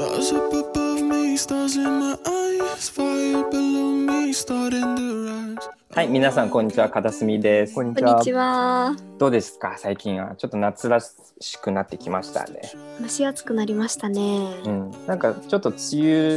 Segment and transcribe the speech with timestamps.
[0.00, 5.58] Stars up above me, stars in my eyes, fire below me, starting to rise.
[5.94, 7.74] はい、皆さんこんにちは、片隅です。
[7.74, 8.24] こんにちはこんに。
[8.24, 8.96] ちは。
[9.18, 12.62] どうですか、最近はちょっと夏らしくなってきましたね。
[13.02, 14.54] 蒸し暑くなりましたね。
[14.64, 15.78] うん、なんかちょっと梅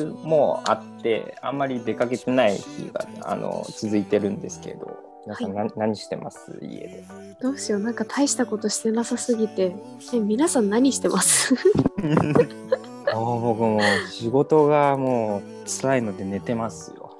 [0.01, 6.59] 雨もあって、あんまり出かけてない日があの続いてるんですけど、皆さん、な何してます？
[6.61, 7.05] 家で？
[7.41, 9.73] どうしよう、なんか大したことしてなさすぎて。
[10.13, 11.55] え、皆さん何してます？
[13.15, 17.17] 僕も仕事がもう辛いので寝てますよ。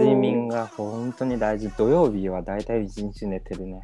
[0.00, 1.70] 睡眠が本当に大事。
[1.70, 3.82] 土曜日はだいたい一日寝てるね。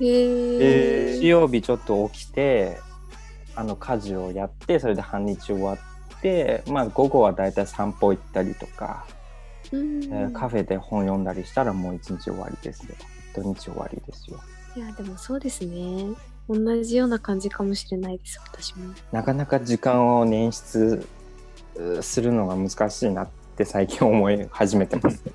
[0.00, 2.78] へー日曜日ちょっと起きて
[3.54, 9.06] あの家事をやってそれで半日終わってまあ午後はだいたい散歩行ったりとか、
[9.72, 12.94] うんえーカフェで本読んだりしたらもう一日終わりですよ
[13.34, 14.38] 土日終わりですよ
[14.76, 16.14] いや、でもそうですね。
[16.48, 18.92] 同じような感じかもしれないです、私も。
[19.12, 21.06] なかなか時間を捻出
[21.98, 25.22] うするのが難しいなって最近思い始めてます。
[25.28, 25.32] っ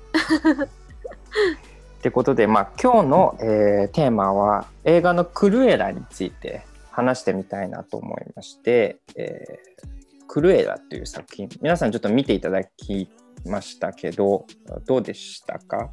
[2.02, 13.08] てことで、まあ、今日の、えーテーマは映画の「クルエラ」について話してみたいなと思いまして「えークルエラ」という作品皆さんちょっと見ていただき
[13.44, 14.46] ましたけど
[14.86, 15.90] どうでしたか？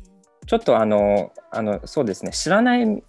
[0.50, 2.31] ちょっとあのあのそうですね。
[2.31, 3.03] 知らない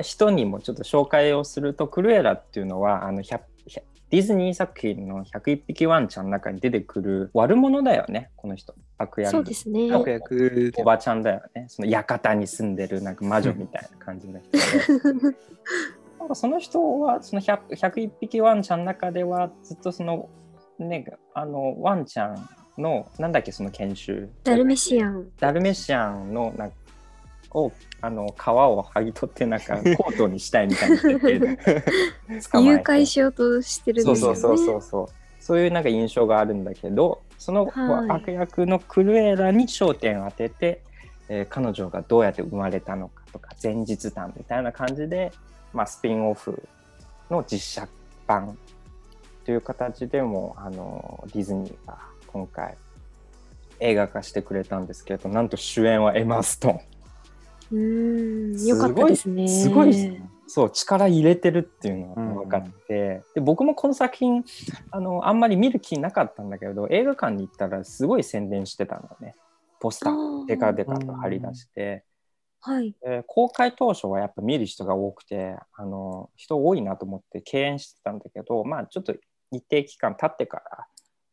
[0.00, 8.76] 人にもちょっと紹介をするとクルエラっていうのはあの100 100ディズニー作品の101匹ワンちゃんの中に出てくる悪者だよねこの人。
[8.96, 9.32] 悪役。
[9.32, 9.92] そうですね。
[9.92, 10.72] 悪役。
[10.76, 11.66] おばちゃんだよね。
[11.66, 14.58] その館に住んでるなんか魔女みたいな感じの人で。
[16.20, 20.28] なんかその人はその 100, 101匹ワンちゃんの中ではずっとその
[20.78, 24.28] ねあのワンちゃんのなんだっけその研修。
[24.44, 25.26] ダルメシアン。
[25.40, 26.83] ダルメシアンのなんか
[27.54, 31.46] をあの皮を剥ぎ取ってなんか コートにしたいみたいな設定で
[32.28, 34.36] 誘拐しようとしてるんそうですよね。
[34.36, 35.06] そうそうそうそう
[35.40, 40.82] そういうなんか印象があるんだけどそのはい悪役のクルエラに焦点を当てて、
[41.28, 45.32] えー彼女がどうやって生まれたのかとか前日談みたいな感じで、
[45.72, 46.62] まあ、スピンオフ
[47.30, 47.88] の実写
[48.26, 48.58] 版
[49.44, 52.76] という形でもあのディズニーが今回
[53.80, 56.93] 映画化してくれたんですけどなんと主演はエマ・ストーン。
[57.70, 59.48] うーん、よかったですね。
[59.48, 60.30] すごいですね。
[60.46, 64.44] そう力入れてるっていうのが分かって、で僕もこの作品
[64.90, 69.34] あのあんまり見る気なかったんだけど映画館に行ったらすごい宣伝してたのね
[69.80, 72.04] ポスターデカデカと貼り出して、
[72.60, 72.94] はい。
[73.02, 79.14] で公開当初はやっぱ見る人が多くてあの人多いなと思って敬遠してたんだけどまあちょっと
[79.50, 80.86] 一定期間経ってから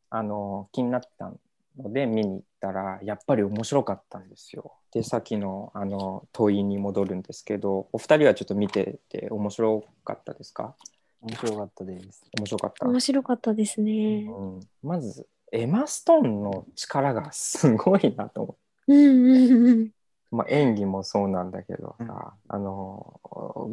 [0.10, 1.32] あの気になった
[1.78, 4.74] ので見に行ったらやっぱり面白かったんですよ。
[4.94, 10.76] でさっきのあの問いに戻るんですけどお二人はちょっと見てて面白かったですか？
[11.22, 12.24] 面白かったです。
[12.38, 14.26] 面白かった、面白かったですね。
[14.28, 18.62] うん、まずエマ・ストーンの力がすごいなと思って。
[18.88, 19.90] うんうんうん。
[20.32, 23.20] まあ、演技もそうなんだけどさ、あの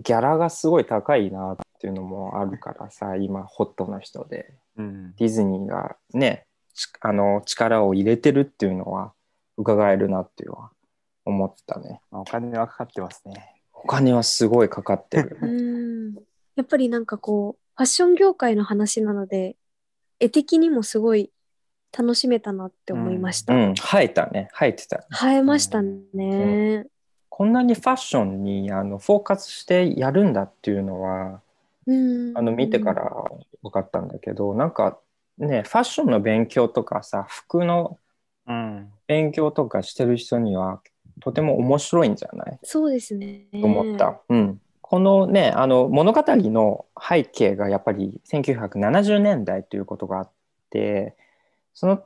[0.02, 5.14] ギャラがすごい高いなっていうのもあるからさ今ホットな人でうん。
[5.14, 9.12] ディズニーがねちあの力を入れてるっていうのは
[9.56, 10.70] 伺えるなっていうのは
[11.28, 12.00] 思ったね。
[12.10, 13.54] まあお金はかかってますね。
[13.72, 15.38] お金はすごいかかってる。
[15.42, 16.14] うん。
[16.56, 19.56] やっぱりなんかこうファッション業界の話なので
[20.18, 21.30] 絵的にもすごい
[21.96, 23.74] 楽しめたなって思いました、うん。
[23.74, 24.48] 生えたね。
[24.52, 26.86] 生えてた映えましたね、
[27.28, 31.40] こんなにファッションにあのフォーカスしてやるんだっていうのは
[31.86, 32.36] うん。
[32.36, 33.12] あの見てから
[33.62, 34.98] 分かったんだけどなんか
[35.36, 37.98] ねファッションの勉強とかさ服の
[38.46, 38.90] うん。
[39.06, 40.82] 勉強とかしてる人には
[41.20, 42.58] とても面白いんじゃない？
[42.62, 43.46] そうですね。
[43.52, 44.20] と思った。
[44.28, 50.30] うん、このねあの物語の背景がやっぱり1970年代ということがあっ
[50.70, 51.14] て
[51.74, 52.02] その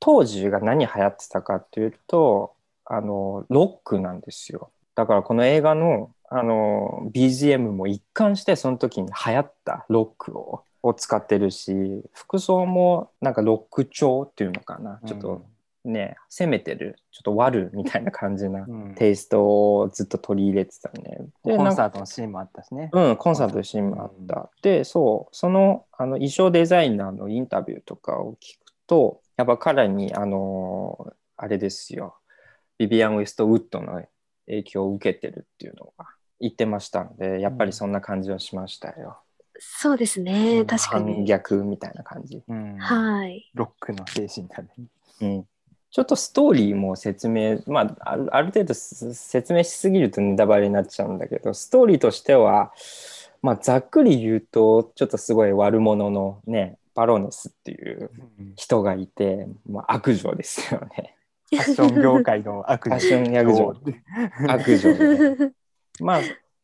[0.00, 2.54] 当時が何流行ってたかっていうと
[2.84, 4.70] あのロックなんですよ。
[4.94, 15.00] だからこの映画のあの BGM も一貫してその時に流行ったロックをを使ってるし服装もなんかロック調っていうのかな。
[15.06, 15.44] ちょっと
[15.84, 21.18] ね、攻めてるちょっと悪みたいな感じなうん、テイストをずっと取り入れてたね。
[21.44, 22.90] でコンサートのシーンもあったしね。
[22.92, 24.48] うん、コンサートのシーンもあった。
[24.62, 32.14] で、そう、そのあの衣装デザイナーのインタビューとかを聞くと、やっぱ彼に、あのあれですよ、
[32.78, 34.02] ビビアン・ウェストウッドの
[34.46, 36.06] 影響を受けてるっていうのが
[36.38, 39.18] 言ってましたんで、やっぱりそんな感じはしましたよ。
[39.58, 42.42] そうですね、うん反確かに逆みたいな感じ。
[42.46, 42.76] うん。
[42.78, 44.68] はいロックの精神だね。
[45.20, 45.46] うん
[45.92, 52.72] ちょっとストーリーも説明、まあ、あるある程度す説明しすぎるとネタバレになっちゃうんだけど、ストーリーとしては、
[53.42, 61.14] まあ、ざっくり言うと、ちょっとすごい悪者のね、バロネスっていううん人がいて、まあ、悪女ですよね。
[61.50, 63.74] ファッション業界の悪ファッション悪女
[64.48, 65.52] 悪女で。
[66.00, 66.20] まあ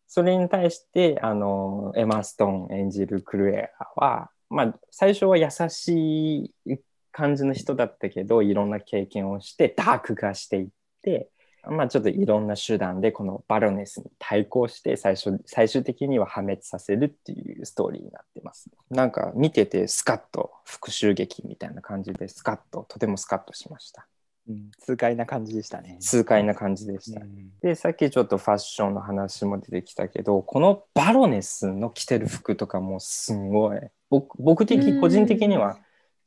[0.07, 6.79] それに対してあのエマ・ストーン演じるクルエラは、まあ、最初は優しい
[7.19, 10.69] 感じの人だったけどいろんな経験をしてダーク化していっ
[11.03, 11.31] て、
[11.67, 18.71] まあ、ちょっといろんな手段でこのバロネスに対抗して最初最終的には破滅させるっていうストーリーになってます。
[18.89, 24.07] なんか見ててスカッと復讐劇みたいな感じでスカッととてもスカッとしました。
[24.49, 25.97] うん痛快な感じでしたね。
[25.99, 27.21] 痛快な感じでした。
[27.21, 35.79] うんでさっきちょっとファッションの話も出てきたけどこのバロネスの着てる服とかもすんごい僕僕的個人的には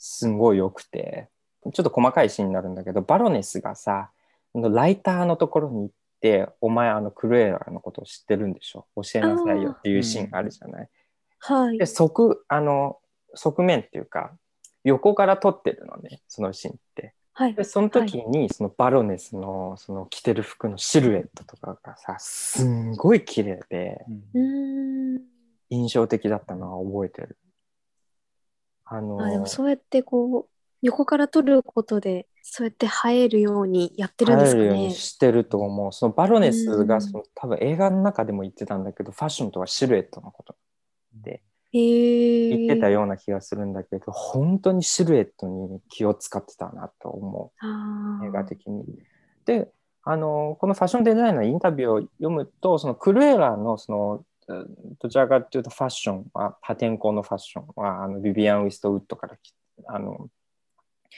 [0.03, 1.29] すんごい良くて
[1.63, 4.09] ちょっと細かいシーンになるんだけどバロネスがさ
[4.55, 5.89] ライターのところに行っ
[6.19, 8.87] て「お前あのクルエラのことを知ってるんでしょ？
[8.95, 10.89] 教えなさいよ」っていうシーンがあるじゃない？
[11.39, 11.85] はいで。
[11.85, 12.97] 側あの
[13.35, 14.31] 側面っていうか
[14.83, 17.13] 横から撮ってるのねそのシーンって。
[17.33, 17.63] はいで。
[17.63, 25.21] その時にそのバロネスのその着てる服のシルエットとかがさすんごい綺麗でうーん。
[25.69, 27.37] 印象的だったのは覚えてる。
[28.93, 30.49] あのあ、でもそうやってこう、
[30.81, 34.63] 横から撮ることで、そうやって映えるようにやってるんですかね？
[34.65, 34.93] 入るように。
[34.93, 35.93] してると思う。
[35.93, 40.55] そのバロネスうんがその多分映画の中でも言ってたんだけどファッションとはシルエットのこと
[41.23, 41.41] へ
[42.49, 42.57] え。
[42.57, 48.25] 言ってたような気がするんだけど、本当にシルエットに気を使ってたなと思う。
[48.25, 48.83] 映画的に。
[49.45, 49.69] で
[50.03, 59.53] あのこのファッションデザイナーのインタビューを読むとそのクルエラのそのうんどちらかというとファッションは破天荒のファッションはあのビビアン・ウィストウッドからき
[59.87, 60.29] あの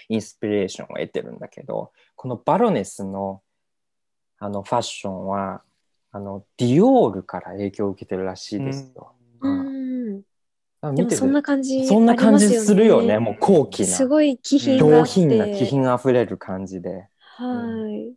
[0.09, 3.41] インスピレーションを得てるんだけどこのバロネスの
[4.39, 5.61] あのファッションは
[6.11, 9.13] あのディオールから影響を受けてるらしいですよ。
[9.41, 10.21] ううんん。
[10.81, 15.09] あ見てそんな感じ、そんな感じするよねもう高貴なすごい気品があ上って。
[15.11, 17.07] 品な気品あふれる感じで。
[17.19, 18.13] はい。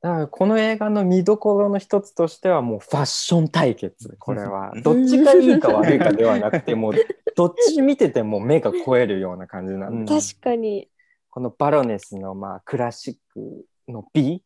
[0.00, 4.16] だからこの映画の見どころの一つとしてはもうファッション対決。
[4.20, 6.92] これはどっちがいいか悪いかではなくてもう
[7.34, 10.88] どっち見てても目が肥えるような感じなんで、うん確かに。
[11.30, 14.42] このバロネスのまあクラシックの美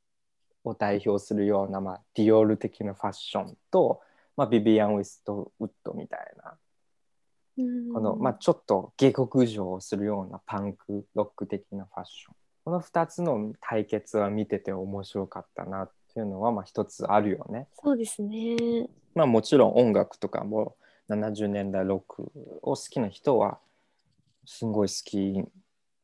[0.64, 4.00] を代表するようなまあディオール的なファッションと、
[4.36, 6.56] まあ、ビビアン・ウィストウッドみたいな。
[7.92, 17.66] この、まあ、ちょっと下克上をするようなパンクロック的なファッションこの2つの対決は見てて面白かったなっていうのはまあ一つあるよね。
[17.82, 18.88] そうですね。
[19.14, 20.76] まあもちろん音楽とかも
[21.10, 22.30] 70年代ロック
[22.62, 23.58] を好きな人は
[24.46, 25.44] すごい好き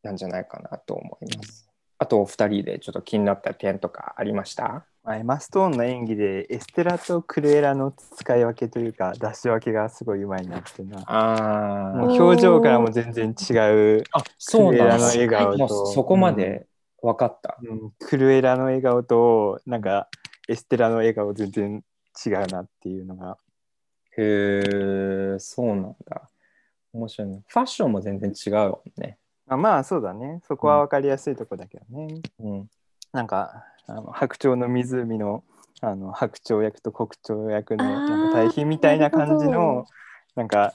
[0.03, 1.69] なんじゃないかなと思います。
[1.99, 4.85] あとお二人でちょっと気になった点とかありました？
[5.09, 16.67] まあエマ・ストーンの演技でエステラとクルエラの使い分けというか出し分けがすごいうまいなっていうのはあもう表情からも全然違う、あそうクルエラの笑顔とそこまで
[17.01, 17.57] 分かった。
[17.63, 17.93] うん。
[17.99, 20.09] クルエラの笑顔となんか
[20.47, 21.83] エステラの笑顔全然
[22.27, 23.39] 違うなっていうのが。
[24.19, 24.61] へ
[25.35, 26.29] えそうなんだ。
[26.93, 27.43] 面白いね。
[27.47, 29.17] ファッションも全然違うもんね。
[29.49, 30.43] あまあそうだね。
[30.47, 32.69] そこは分かりやすいとこだけどね、うん、
[33.13, 35.43] なんかあの白鳥の湖の
[35.81, 39.87] あの白鳥役と黒鳥役のなんか対比みたいな感じの
[40.35, 40.75] なんか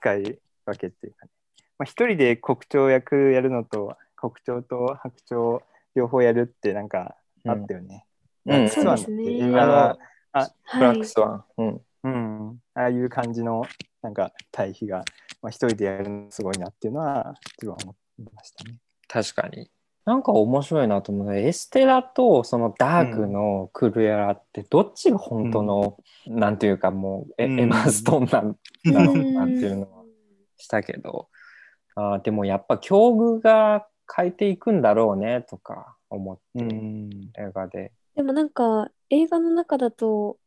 [0.00, 1.32] 使い分けっていうかね、
[1.78, 8.04] まあ、一人で黒鳥役やるのと黒鳥と白鳥両方やるってなんかあったよね。
[8.46, 9.98] うんそうですね映画は
[10.74, 11.06] ブラックはい。
[11.06, 11.44] スワン。
[11.58, 13.64] うんうん、ああいう感じの
[14.00, 14.98] なんか対比が、
[15.42, 18.76] まあ、一人でやるのすごいなっていうのは自分は思いましたね。
[19.08, 19.68] 確かに。
[20.06, 25.98] なんか面白いなと思うエステラとそのダークのクルエラってどっちが本当の、
[26.28, 27.60] なんていうかもうエ,、うん。
[27.60, 28.56] エマ・ストーンなん
[28.94, 30.06] だろうなっていうのはうん
[30.58, 31.28] したけど、
[31.96, 37.92] あーでもやっぱ境遇が変えていくんだろうねとか思って、うん、映画で。
[38.14, 40.38] でもなんか映画の中だと、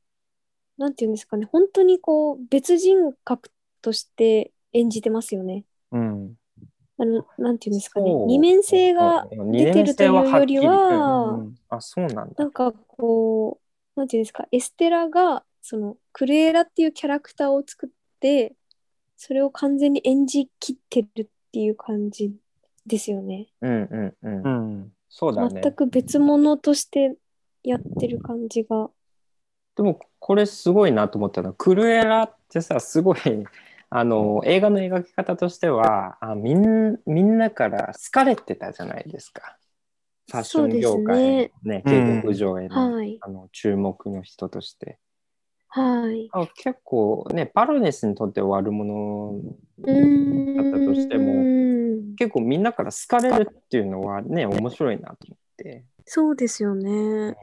[0.78, 3.51] なんていうんですかね、本当にこう別人格
[3.82, 5.66] として演じてますよね。
[5.92, 6.34] うん、
[7.00, 12.51] あの、なんていうんですかね二面性がうん出てるというよりはは、うんあそうなんだなん。
[12.51, 13.60] かこ
[13.96, 17.89] う、なんていうんですか、エステラが、その、クルエラっていうキャラクターを作っ
[18.20, 18.53] て、
[19.15, 22.34] それを完全に演じきってるっていう感じ
[22.86, 23.48] ですよね。
[23.62, 24.44] うんうんうん。
[24.44, 25.62] うん、そうだね。
[25.62, 27.15] 全く別物として
[27.63, 28.89] やってる感じが。
[29.75, 33.18] でもこれすごいなと思ったのはクルエラってさすごい
[33.91, 39.58] あの映画の描き方としてはあみんみんなから好かれてたじゃないですか
[40.29, 43.17] ファッション業界のねうん警告上への,、はい。
[43.22, 45.00] あの注目の人として
[45.69, 46.29] はい。
[46.31, 49.39] あ結構ね、バロネスにとっては悪者。
[49.77, 52.15] だったとしてもも。
[52.17, 55.86] 結構みんなから好かれるっていうのはね、面白いなと思って。
[56.05, 57.36] そうですよね。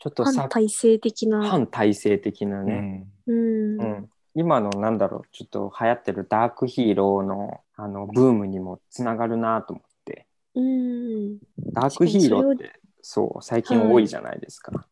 [0.00, 1.48] ちょっとさ反、体制的な。
[1.48, 3.80] 反体制的なうね、んうん。
[3.80, 10.26] うん今のなんだろう、ちょっと流行ってるダークヒーローのあのブームにもつながるなと思って。
[10.54, 11.38] うん。
[11.72, 14.86] ダークヒーローって、そう、最近多いじゃないですか。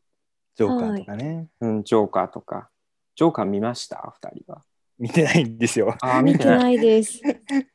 [0.56, 2.70] ジョーカーとかね、うん、ジョーカーとか。
[3.14, 4.12] ジョーカー見ました？
[4.20, 4.62] 二人は。
[4.98, 5.94] 見てないんですよ。
[6.00, 7.20] ああ、見てないです。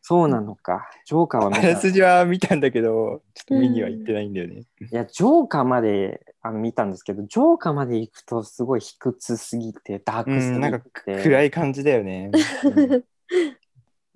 [0.02, 0.90] そうなのか。
[1.06, 1.62] ジョーカーは見た。
[1.62, 4.62] あらすじは見たんだけど、ちょっと見には行ってないんだよね。
[4.92, 12.32] いや、ジョーカーまであの見たんですけど、ジョーカーまで行くとすごい卑屈すぎて、ダークすぎて、うんなんか暗い感じだよね。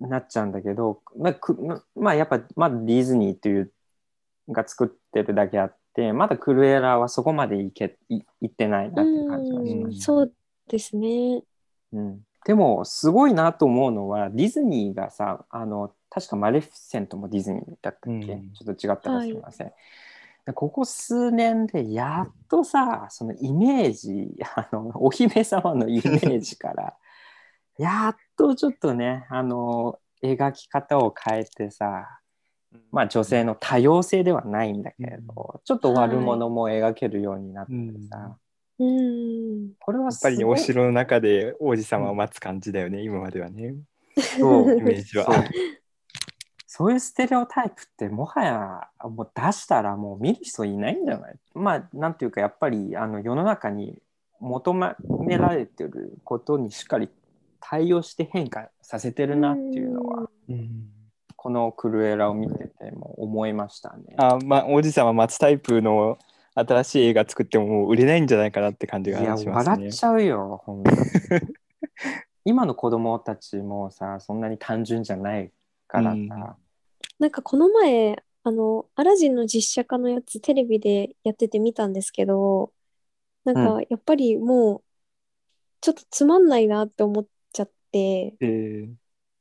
[0.00, 3.72] なっちゃうんだけど、まあ、くままあ、やっぱ、まだディズニーっていう
[4.48, 10.12] が作ってるだけあって、まだクルエラはそこまでいけい行ってないなっていう感じがしました。
[10.12, 10.32] うんそう
[10.68, 11.42] ですね。
[11.92, 18.52] うん、でも、すごいなと思うのは、ディズニーがさ、あの、確かマレフィセントもディズニーだったっけ、うん。
[18.52, 19.72] ちょっと違ったらすみません。
[20.46, 26.94] でここ数年でやっとさ、そのイメージ、あの、お姫様のイメージから、
[27.78, 32.20] やっとちょっとね、あの、描き方を変えてさ、
[32.92, 37.72] まあ女性の多様性ではないんだけれど、ちょっと悪者も描けるようになって
[38.08, 38.38] さ、
[38.78, 39.72] うん。
[39.78, 43.74] これはやっぱりね、お城の中で王子様を待つ感じだよね、今まではね。
[44.38, 44.78] そう。
[44.78, 45.24] イメージは。
[45.24, 45.44] そう。
[46.68, 51.38] そういうステレオタイプってもはやもう出したらもう見る人いないんじゃない？
[51.54, 54.02] まあなんていうかやっぱりあの世の中に
[54.40, 54.94] 求め
[55.38, 57.08] られてることにしっかり
[57.60, 60.28] 対応して変化させてるなっていうのは
[61.34, 64.14] このクルエラを見てても思いましたね。
[64.18, 66.18] あまあ、王子様待つタイプの
[66.56, 69.92] 新しい映画作ってももう売れないんじゃないかなって感じいやがしますね笑っ。
[69.92, 70.98] ちゃうよ本当に
[72.44, 75.50] 今の子供たちもさそんなに単純じゃない
[75.86, 76.28] からさ、うん
[77.18, 82.72] なんかこの前、あの、アラジンの実写化のやつテレビでやってて見たんですけど、
[83.44, 84.82] なんかやっぱりもう、
[85.80, 88.92] ちょっとつまんないなって思っちゃって、えー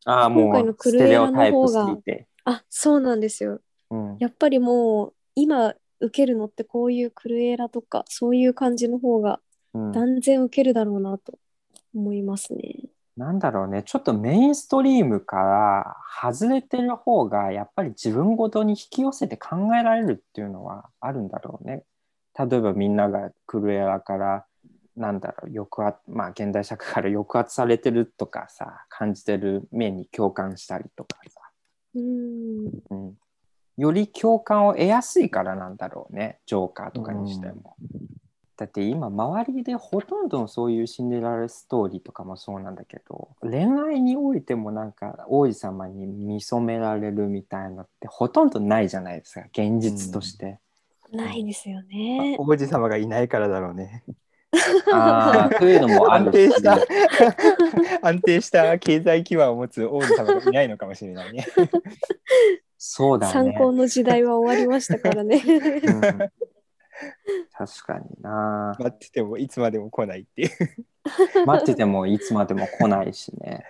[0.08, 2.28] ああも今回のうステレクルエラのオタイプす方がぎて。
[2.46, 3.60] あ、そうなんですよ。
[3.90, 9.40] うんやっぱりもう、今受けるのってこういうクルエラとか、そういう感じの方が
[9.74, 11.38] うん断然受けるだろうなと
[11.94, 12.90] 思いますね。
[13.18, 21.84] なんだろうね、ちょっとメインストリームから外れてる方が、やっぱり自分ごとに引き寄せて考えられるっていうのはあるんだろうね。
[22.38, 24.46] 例えばみんながクルエラから、
[24.98, 31.40] なんだろう、抑圧、まあ現代社会から抑圧されてるとかさ、感じてる面に共感したりとかさ、
[31.96, 32.66] うん。
[32.90, 33.18] うん、
[33.78, 37.76] より共感を得やすいからなんだろうね、ジョーカーとかにしても。
[38.58, 50.60] だって今周りでほとんどのそういうシンデレラストーリーとかもそうなんだけど恋愛においてもなんか王子様に見初められるみたいのってほとんどないじゃないですか現実として。
[51.12, 52.38] ないですよね。
[52.40, 54.04] 王子様がいないからだろうね。
[54.92, 56.54] ああというのもある安定し。
[56.54, 56.78] した
[58.02, 61.46] 安定した経済基盤を持つ王子様がいないのかもしれないね。
[62.88, 63.34] そうだね。
[63.34, 65.42] 参考の時代は終わりましたからね。
[65.46, 66.02] うん
[67.52, 70.50] 確かにな待っててもいつまでも来ないっていう。
[71.46, 73.66] 待っててもいつまでも来ないしね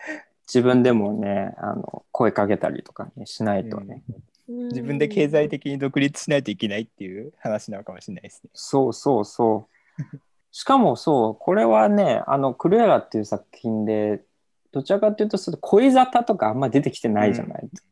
[0.48, 4.04] 自分でもねあの声かけたりとかねしないとね、
[4.48, 8.50] 自分で経済的に独立しないといけないっていう話なのかもしれないですね。
[8.54, 9.68] そうそうそ
[9.98, 10.18] う。
[10.52, 14.24] しかもそう、これはね、あの、クルエラっていう作品で、
[14.72, 17.86] どちらかというと、その恋沙汰とかあんま出てきてないじゃないです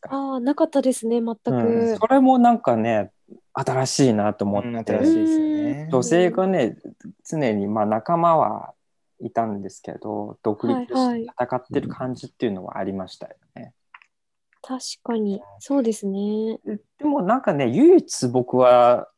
[0.00, 0.08] か？
[0.12, 1.50] ああ、なかったですね、全く。
[1.50, 3.12] うんそれもなんかね、
[3.52, 5.88] 新しいなと思って、うん新しいですよね。
[5.90, 6.76] 女性がね、
[7.28, 8.74] 常に、まあ仲間は
[9.20, 13.72] いたんですけど、独立して戦ってる感じっていうのはありましたよね。
[14.62, 16.58] 確かに、そうですね。
[16.98, 19.08] でもなんかね、唯一僕は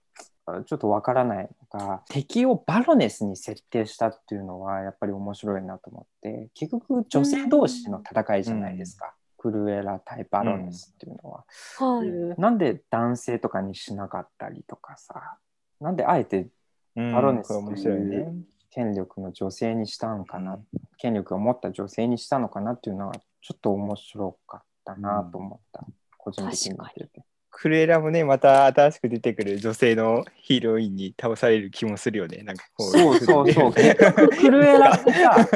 [0.66, 9.14] ちょっとわからないのが、敵をバロネスに設定したっていうのはやっぱり面白いなと思って、結局女性同士の戦いじゃないですか。
[9.38, 11.44] クルエラ対バロネスっていうのは。
[11.78, 12.40] はい。
[12.40, 15.38] なんで男性とかにしなかったりとかさ、
[15.80, 16.48] なんであえて
[16.96, 18.34] うんバロネスこれ面白いね。
[18.70, 20.58] 権力の女性にしたのかな、
[20.98, 25.86] 権力を持った女性にしたのかなっていうのはちょっと面白かったなと思った。
[26.18, 27.24] 個人的に見てて。
[27.60, 32.44] クレーラもね、また新しく出てくる女性のヒーロインに倒される気もするよね。
[32.44, 32.90] なんかこう。
[32.92, 33.72] そうそうそう。
[33.72, 35.48] 結局、クルエラってさ、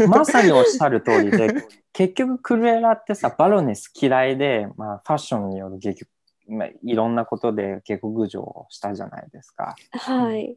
[0.08, 6.08] まさにおっしゃる通りで、結局、クルエラってさ、バロネス嫌いで、まあ、ファッションによる下局、
[6.48, 9.76] まあ、いろんなことで下克上をしたじゃないですか。
[9.90, 10.56] はい。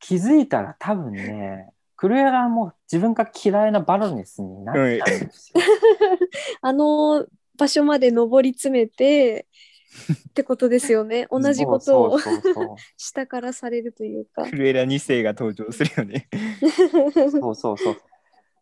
[0.00, 5.62] 気づいたら多分ね、クルエラも自分が嫌いなバロネスになっちゃうんですよ。
[6.60, 7.24] あの
[7.56, 9.46] 場所まで上り詰めて
[10.30, 11.26] ってことですよね。
[11.30, 12.18] 同じことを
[12.96, 14.44] 下からされるというか。
[14.44, 16.28] クルエラ2世が登場するよね。
[17.30, 17.96] そうそうそう。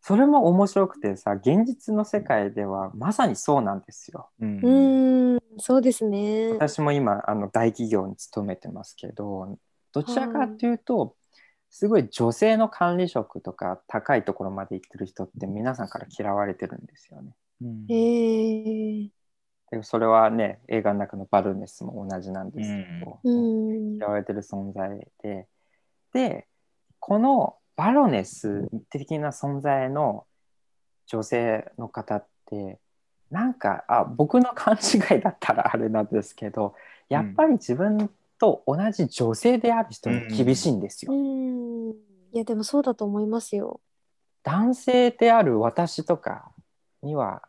[0.05, 4.31] それも面白くてさ、現実の世界ではまさにそうなんですよ。
[4.41, 6.53] うんうーん、そうですね。
[6.53, 9.59] 私も今あの大企業に勤めてますけど、
[9.93, 11.15] どちらかというと、
[11.71, 17.33] すごい女性の管理職とか高いところまで行ってる人って皆さんから嫌われてるんですよね。
[17.62, 19.09] うんえー、
[19.71, 23.97] でそれはね、映画の中のバルネスも同じなんですけど、うん。
[23.97, 25.49] 嫌われてる存在で、
[26.12, 26.47] で、
[26.99, 30.26] このバロネス的な存在の
[31.07, 32.78] 女性の方って、
[33.31, 36.75] なんか、あ、僕の勘違いだったらあれなんですけど、
[37.09, 41.12] やっぱり自分と同じ女性である人に厳しいんですよ。
[41.12, 41.90] うん。
[41.90, 43.81] いや、でもそうだと思いますよ。
[44.42, 46.52] 男性である私とか
[47.02, 47.42] には、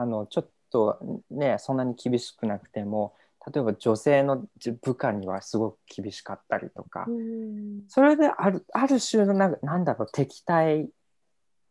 [0.00, 3.14] あの、ちょっとね、そんなに厳しくなくても、
[3.52, 4.46] 例えば女性の
[4.82, 7.82] 部下にはすごく厳しかったりとか、うん。
[7.86, 10.88] それであるある種のななんだろう敵対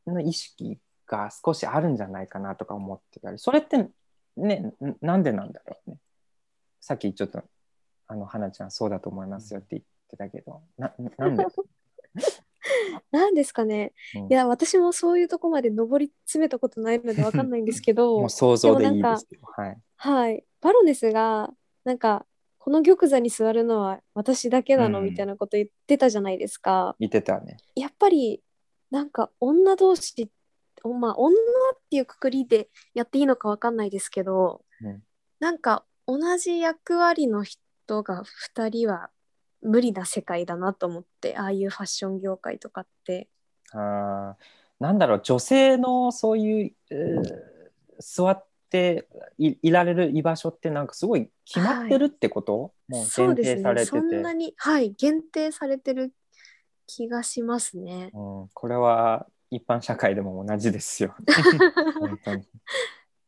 [0.05, 3.88] の意識が少しあるんじゃないかなとか思ってたりそれって
[4.38, 5.98] ねんなんでなんだろうね
[6.79, 7.43] さっきちょっと
[8.07, 11.45] あの花ちゃんそうだと思いますよって言ってたけどななんで、
[13.11, 13.93] なんですかね。
[14.15, 20.45] うんいや、私もそういうとこまで上り詰めたことないのでわかんないんですけど もう、想像でいいですよはいはい。
[20.61, 21.51] バロネスが、
[21.83, 22.25] なんか、
[22.57, 26.95] この玉座に座るのは私だけなのうんみたいなこと言ってたじゃないですか。
[26.99, 28.43] 言ってたねやっぱり、
[28.91, 30.29] なんか女同士、
[30.83, 35.03] おまあ、女っていうくくりでやっていいのかわかんないですけど、うん
[35.39, 38.23] なんか同じ役割の人が
[38.55, 39.09] 2人は
[39.61, 43.27] 無理な世界だなと思って、ああいうファッション業界とかって。
[43.71, 44.43] あー
[44.79, 47.59] なんだろう女性のそういう、えー
[47.99, 53.55] 座っていいられる居場所ってなんかすごい決まってるってこと、もう限そうですね。
[53.57, 56.13] 定されててそんなに、はい、限定されてる
[56.88, 58.12] 気がしますね。
[58.13, 61.15] うん、これは一般社会でも同じですよ。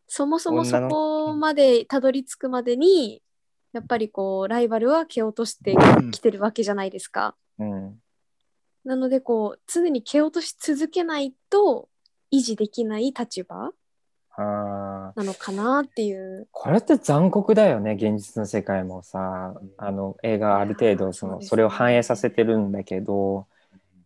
[0.07, 3.21] そもそもそこまでたどり着くまでに、
[3.73, 5.75] やっぱりこう、ライバルは蹴落として
[6.11, 7.35] きてるわけじゃないですか。
[7.59, 7.99] うん、
[8.83, 11.89] なので、こう、常に蹴落とし続けないと
[12.31, 13.71] 維持できない立場
[14.37, 16.47] なのかなっていう。
[16.51, 19.53] これって残酷だよね現実の世界もさ。
[19.77, 21.45] あの映画ある程度そのね。
[21.45, 23.45] それを反映させてるんだけど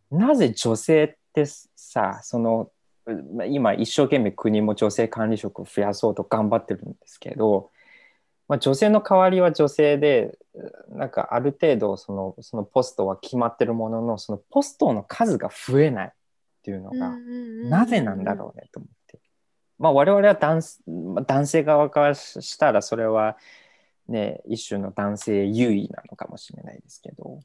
[0.10, 2.72] なぜ女性ってさその
[3.36, 7.70] まあ今一生懸命国も女性管理職を増やそうと頑張ってるんですけど、
[8.48, 10.38] まあ、女性の代わりは女性で
[10.90, 16.12] なんかある程度そのそのポストは決まってるもののそのポストの数が増えないっ
[16.64, 17.16] ていうのが、
[17.70, 19.20] なぜなんだろうねと思って。
[19.78, 23.38] まあ我々は男まあ男性側からしたらそれは
[24.08, 27.40] ね一種の男性優位なのかもしれないですけど。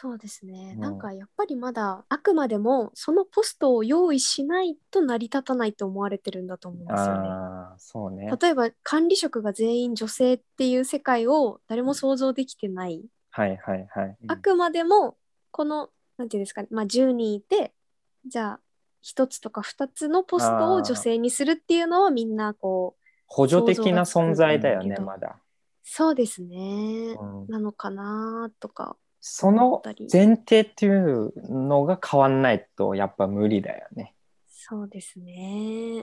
[0.00, 0.74] そうですね。
[0.76, 7.28] うんなんかやっぱりまだあくまでもそのポストを用意しないと成り立たないと思われてるんだと思うんですよね。
[7.28, 8.30] ああそうね。
[8.40, 13.02] 例えば管理職が全員女性っていう世界を誰も想像できてない。
[13.30, 14.16] はいはいはい。
[14.28, 15.16] あくまでも
[15.50, 17.72] このなんていうんですかね、まあ、10人いて
[18.24, 18.60] じゃあ
[19.04, 25.40] 1つとか2つのポストを女性にするっていうのはみんなこう補助的な存在だよねまだ。
[25.82, 34.14] そうですね、うんなのかなとかその前提っていうのが変わんないとやっぱ無理だよね。
[34.48, 36.02] そうですねや。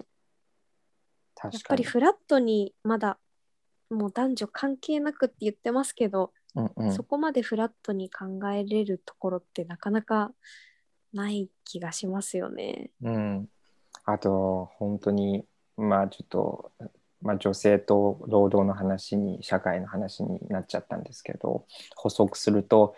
[1.49, 3.17] っぱりフラットにまだ
[3.89, 10.31] もう男女関係なくって言ってますけど、うんうんそこまでフラットに考えれるところってなかなか
[11.13, 12.91] ない気がしますよね。
[13.01, 13.49] うん、
[14.05, 15.45] あと本当に
[15.77, 16.71] まあちょっと、
[17.25, 22.95] まあ、女性と労働の話に社会の話になっちゃったんですけど補足すると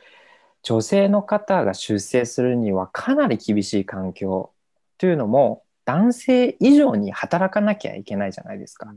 [0.64, 4.52] 女性の方が出生するにはかなり厳しい環境
[4.98, 8.94] というのも男性以上に働かなきゃいけないじゃないですか。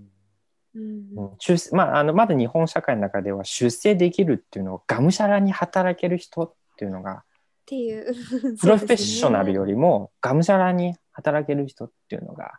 [0.74, 0.82] うん。
[1.16, 1.30] うん。
[1.38, 7.22] 出世まあ、あのまだ日本社会の中では出世できるっていうのをがむしゃらに働ける人っていうのがっ
[7.66, 8.12] ていう。
[8.58, 12.58] プロフェッショナルよりもがむしゃらに働ける人っていうのが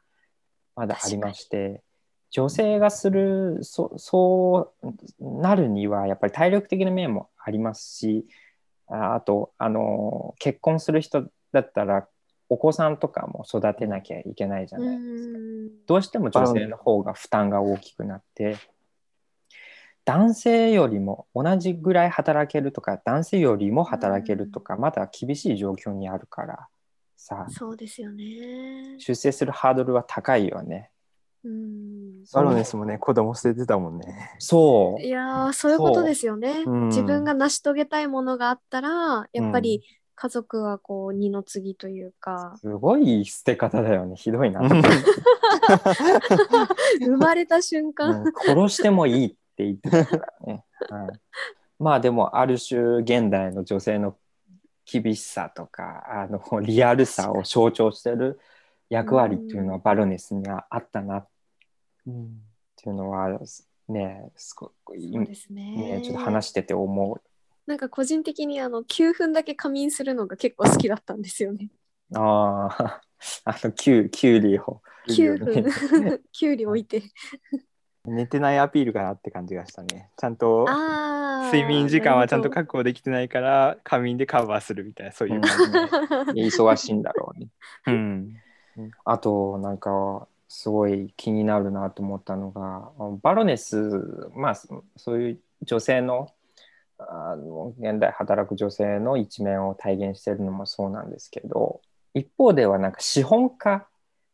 [0.77, 1.83] まだありまして
[2.31, 4.73] 女性がするそそ
[5.19, 8.25] うなるにはやっぱり体力的な面もありますし
[8.87, 12.07] ああとあの結婚する人だったら
[12.47, 15.39] お子さんとかも育てなきゃいけないじゃうないですか。
[15.39, 18.57] んどうしても女性の方が負担が大きくなって
[20.05, 26.67] 男性よりも同じぐらい働けるとか男性よりも働けるとかまだ厳しい状況にあるから
[27.17, 28.95] さそうですよね。
[28.99, 30.91] 出世するハードルは高いよね。
[31.43, 32.23] うん。
[32.33, 34.35] バロネスもね、子供捨ててたもんね。
[34.39, 36.63] そういやーそういうことですよね。
[36.65, 39.83] うん自分が成し遂げたいものがあったら、やっぱり
[40.15, 44.15] 家族はこう二の次というか、すごい捨て方だよね。
[44.15, 44.61] ひどいな。
[46.99, 50.63] 生まれた瞬間、うん殺してもいいって言ってたからね。
[50.89, 51.19] はい、
[51.79, 54.15] まあでもある種現代の女性の
[54.85, 58.39] 厳しさとかあのリアルさを象徴してる
[58.89, 61.27] 役割っていうのはバロネスにはあったなっ
[62.07, 62.41] うん
[62.81, 63.39] ていうのは
[63.87, 67.21] ねすごくいいそうですねねちょっと話してて思う。
[67.67, 71.69] なんか個人的にあの9分だけ仮眠するのが結構好きだったんですよね。
[72.15, 73.01] ああ
[73.45, 74.81] あのキュキュウリを。
[75.07, 77.03] 9分 きゅうり置いて。
[78.05, 80.09] 寝てないアピールかなって感じがしたね。
[80.17, 80.65] ちゃんと。
[81.45, 86.41] 睡眠時間はちゃんとか確保できてないから仮眠でカバーするみたいなそういう感じで。
[86.49, 87.47] 忙しいんだろうね。
[87.87, 88.33] うん。
[89.05, 92.91] あとなんかすごい気になるなと思ったのが
[93.23, 96.27] バロネスまあそそういう女性の
[96.99, 101.79] あの現代働く女性の一面を体現しているのもそうなんですけど
[102.13, 103.87] 一方ではなんか資本家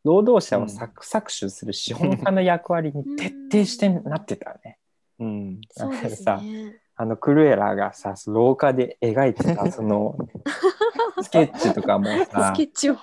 [0.03, 4.79] 労働者を搾搾取する資本家の役割に徹底してなってたね。
[5.19, 5.61] うん。
[5.69, 6.81] そうですね。
[6.99, 10.17] あのクルエラがさ廊下で描いてた その
[11.21, 12.97] スケッチとかもさ スケッチを。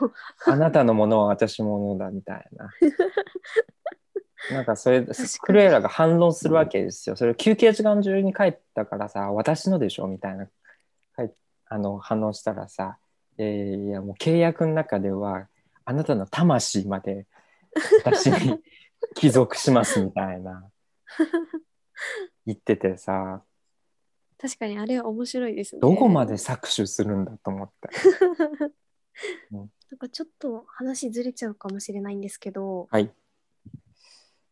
[0.46, 2.68] あなたのものは私のものだみたいな。
[4.50, 5.06] なんかそれ
[5.42, 7.16] クルエラが反論するわけですよ。
[7.16, 10.48] それ休憩時間中に帰ったからさ私のでしょみたいな
[11.16, 11.32] はい
[11.66, 12.98] あの反応したらさ
[13.38, 15.48] いやいやいやもう契約の中では
[15.84, 17.26] あなたの魂まで
[18.04, 18.60] 私に
[19.14, 20.68] 帰属しますみたいな
[22.44, 23.42] 言っててさ
[24.38, 25.80] 確かにあれは面白いですね。
[25.80, 27.90] どこまで搾取するんだと思った。
[29.50, 33.14] なんかちょっと話ずれちゃうかもしれないんですけど、はい。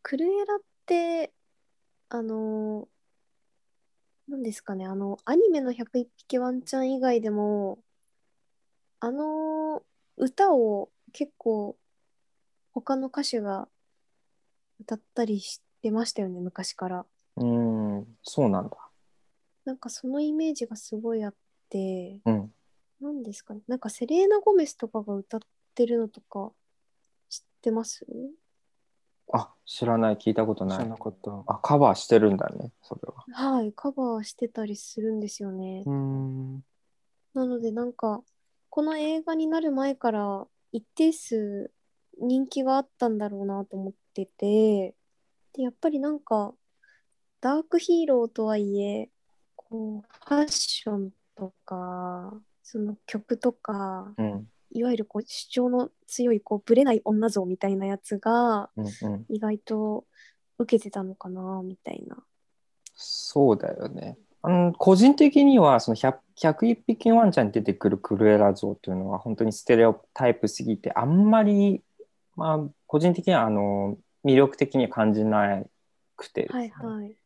[0.03, 1.33] クルエラって、
[2.09, 2.89] あの、
[4.29, 7.79] 何ですかね、あの、アニメの101匹ワンちゃん以外でも、
[9.01, 9.83] あの
[10.17, 11.77] 歌を結構
[12.73, 13.69] 他の歌手が
[14.81, 17.07] 歌ったりしてましたよね、昔から。
[17.37, 17.45] うー
[18.01, 18.77] んそうなんだ。
[19.65, 21.35] なんかそのイメージがすごいあっ
[21.69, 22.53] て、うん。
[23.01, 25.41] 何ですかね、なんかセレーナ・ゴメスとかが歌っ
[25.75, 26.53] てるのとか
[27.29, 28.07] 知ってます？
[29.33, 30.89] あ知らない聞いたことない。
[31.47, 33.25] あ、カバーしてるんだね、それは。
[33.33, 35.85] はい、カバーしてたりするんですよね。
[35.87, 36.65] うん。
[37.35, 38.23] なのでなんか
[38.69, 41.71] この映画になる前から一定数
[42.21, 44.95] 人気があったんだろうなと思ってて
[45.55, 46.53] でやっぱりなんか
[47.41, 49.09] ダークヒーローとはいえ
[49.73, 54.47] こうファッションとかその曲とかうん。
[54.75, 59.27] いわゆるこう主張の強いこうブレない女像みたいなやつがうんうん。
[59.29, 60.05] 意外と
[60.59, 62.17] 受けてたのかなみたいな。
[62.95, 64.19] そうだよね。
[64.43, 71.83] あの個人的にはその 100, 101匹ワンちゃんに出てくるクルエラ像というのは本当にステレオタイプすぎてあんまり、
[72.37, 75.63] まあ、個人的にはあの魅力的には感じな
[76.17, 77.17] くてですはね、いはい。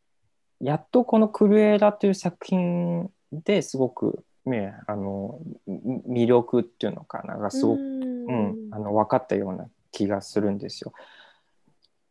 [0.59, 10.93] やっとこの「クルエラ」という作品ですごく、ね、あのみ魅力っていうのかながすごくうーんうん、あの分かったような気がするんですよ。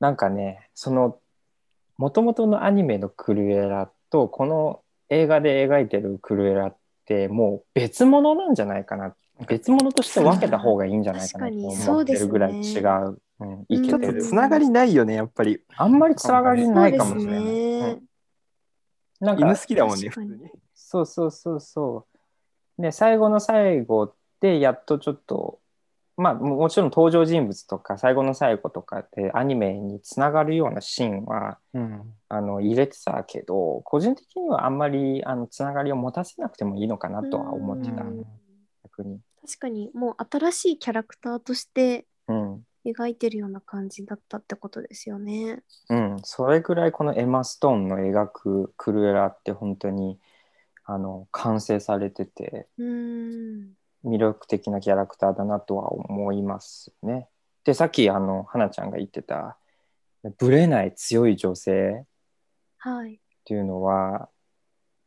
[0.01, 1.19] なんかねその
[1.99, 9.15] もともとのアニメのクルエラとこの映画で描いてるクルエラってもう別物なんじゃないかな
[9.49, 15.61] 別物として分けた方がいいんじゃないかなと思ってるぐらい違う、うん、ちょってとるつながりないよね、やっぱり。
[15.77, 17.66] あんまりつながりないかもしれない。
[19.21, 20.51] なんか犬好きだもんね、普通に。
[20.75, 22.07] そうそうそうそ
[22.79, 22.83] う。
[22.83, 25.61] で、最後の最後でやっとちょっと、
[26.17, 32.15] まあももちろん登場人物とか最後の最後とかってアニメにつながるようなシーンはうん。
[32.29, 38.27] あの入れてたけど、個人的にはあんまりあのつながりを持たせなくてもいいのかなとは思ってたう、ん
[38.85, 39.21] 逆に。
[39.43, 42.05] 確かにもう新しいキャラクターとしてうん。
[42.87, 45.63] 描いてるような感じだったってことですよね。
[45.89, 50.19] うん、それぐらいこのエマ・ストーンの描くクルエラって本当に
[50.85, 53.71] あの完成されてて、うーん。
[54.05, 57.29] 魅力的なキャラクターだなとは思いますね。
[57.65, 59.59] でさっきあの花ちゃんが言ってた
[60.39, 62.07] ブレない強い女性っ
[62.79, 63.21] はい。
[63.45, 64.29] ていうのは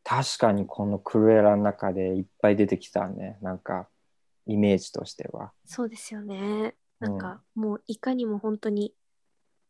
[0.04, 3.88] 確かにこのクルエラの中でいっぱい出てきたねなんか
[4.46, 5.54] イメージとしては。
[5.66, 6.76] そうですよね。
[7.00, 8.94] なんかもういかにも本当に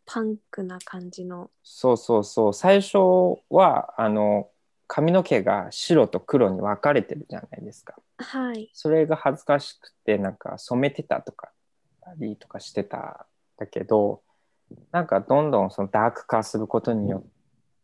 [0.06, 1.52] パンクな感じの。
[1.63, 2.98] そうそうそう最初
[3.50, 4.50] はあの
[4.88, 7.96] 髪の毛が白と黒に分かれてるじゃないですか。
[8.18, 8.72] はい。
[8.74, 11.52] それが恥ずかしくてなんか染めてたとか
[12.18, 13.15] りとかしてたん
[13.58, 14.22] だけど
[14.92, 17.30] なんかどんどんそのダーク化することによっ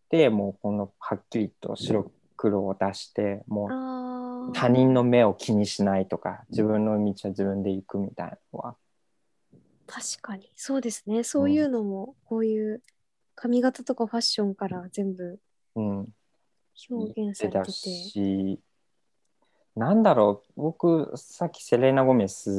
[0.10, 3.96] てもうこのはっきりと白黒を出してもう。
[4.54, 8.76] 他人の目を気にしないとか自分の道は自分で行くみたいなのは
[9.88, 10.52] 確かに。
[10.56, 11.24] そうですね。
[11.24, 12.82] そういうのも、こういう
[13.36, 15.40] 髪型とかファッションから全部
[15.76, 16.14] うん
[16.90, 17.72] 表現されてて。
[17.72, 18.60] し
[19.76, 22.50] なんだろう僕さっきセレーナ・ゴメス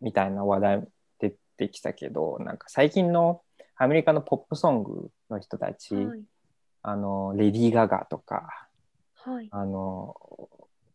[0.00, 0.88] みたいな話題
[1.18, 3.42] 出てきたけどなんか最近の
[3.76, 6.22] アメリカのポップソングの人たち、はい。
[6.82, 8.66] あのレディー・ガガとか
[9.14, 9.48] はい。
[9.50, 10.16] あの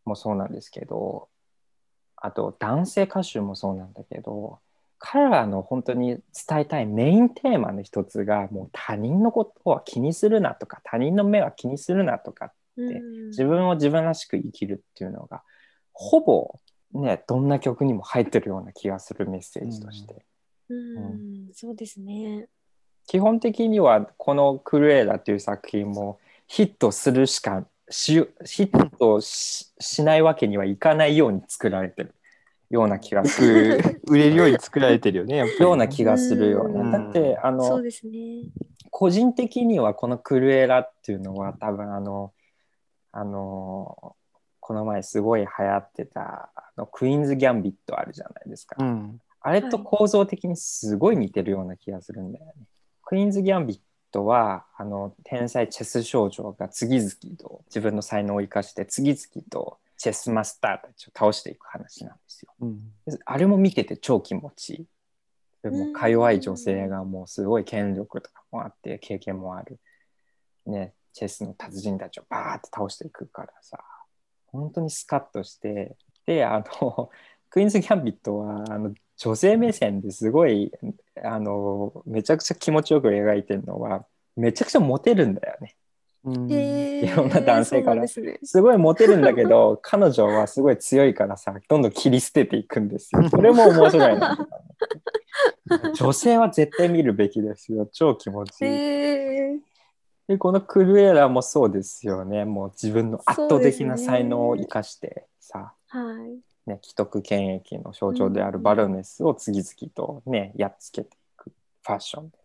[0.06, 1.30] もそうなんですけど
[2.15, 4.60] あと男性歌手もそうなんだけど
[5.05, 13.27] 彼らの本当に伝えたいメインテーマの一つがもう他人のことは気にするなとか他人の目は気にするなとかうん。
[13.27, 15.43] 自分を自分らしく生きるっていうのが
[15.91, 16.57] ほぼ
[16.93, 20.25] ねどんな曲にも入ってるような気がするメッセージとして、
[20.69, 22.47] うん、そうですね。
[23.05, 32.15] 基本的にはこの「クルエラ」っていう作品もヒットするしかしヒットししないわけにはいかないように作られてる
[32.69, 36.99] ような気がする売れるように作られてるよね、やっぱりねような気がするよううんな。
[36.99, 38.43] だってあのそうですね。
[38.89, 42.34] 個人的にはこの「クルエラ」っていうのは多分あの
[43.12, 44.15] あの
[44.60, 48.78] この前すごい流行ってたあのクイーンズ・ギャンビットあるじゃないですか。
[48.80, 49.19] うん。
[49.41, 52.54] あれと構造的にすごい似てるような気がするんだよね。
[53.04, 53.80] クイーンズ・ギャンビッ
[54.12, 62.53] トはあの天才チェス少女が次々と自分の才能を生かして次々とチェスマスターたちを倒していく話なんですよ。
[62.59, 62.91] うん。
[63.07, 64.85] であれも見てて超気持ちいい。
[65.63, 69.79] でもか弱い女性がもうすごい権力とかもあって経験もある。
[70.65, 73.79] ね、チェスの達人たちをバーって倒していくからさ、
[74.47, 77.09] 本当にスカッとして、で、あの、
[77.49, 80.71] クイーンズ・ギャンビットはあの女性目線ですごい
[81.23, 85.77] あのめちゃくちゃ気持ちよく描いてるのはめちゃくちゃモテるんだよね。
[86.25, 93.27] いろんな男性からすねすごいモテるんだけど彼女はすごい強いからさどんどん切り捨てていくんですよ。
[93.29, 94.47] それも面白いな。
[95.95, 97.89] 女性は絶対見るべきですよ。
[97.91, 98.69] 超気持ちいい。
[100.27, 102.45] でこのクルエラもそうですよね。
[102.45, 106.39] もう自分の圧倒的な才能を生かしてさ、はい。
[106.65, 111.51] ね、既得権益の象徴であるバロネスを次々とね、やっつけていく
[111.83, 112.38] ファッションで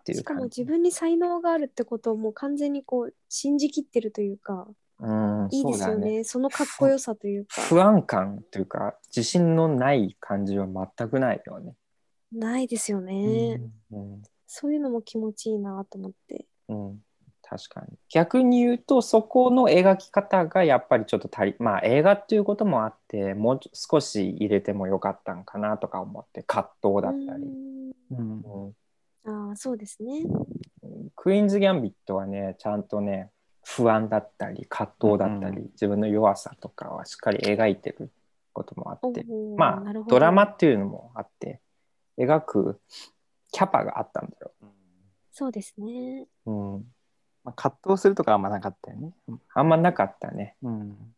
[0.00, 0.44] っていうしかも。
[0.44, 4.66] 自分に才能があるってことをもう完全にこう信じきってるというか、
[4.98, 6.24] うん、いいですよそうだね。
[6.24, 11.74] そのかっこよさというか、不安感というか自信のない感じは全くないよね。
[12.32, 13.60] ないですよね。
[13.90, 16.44] うんそういうのも気持ちいいなと思って。
[16.68, 16.98] うん、
[17.40, 27.44] 確かに逆に言うとそこの描き方がやっぱりちょっと足りまあ映画っていうこともあってもう少し入れてもよかったんかなとか思って葛藤だったり、
[28.10, 28.72] うんうん
[29.24, 30.24] ああ、そうですね。
[31.16, 33.30] クイーンズ・ギャンビットはねちゃんとね
[33.62, 38.10] 不安だったり葛藤だったり、うん自分の弱さとかはしっかり描いてる
[38.52, 39.24] こともあって
[39.56, 41.60] まあドラマっていうのもあって
[42.18, 42.80] 描く
[43.52, 44.52] キャパがあったんだよ。
[45.32, 46.26] そうですね。
[46.46, 46.84] うん、
[47.44, 49.14] まあ、葛藤するとかあんまなかったよね。
[49.54, 50.56] あんまなかったね。
[50.62, 51.14] うん。